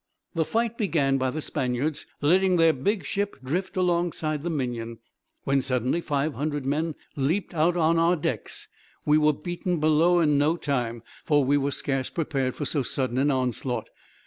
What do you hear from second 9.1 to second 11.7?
were beaten below in no time, for we were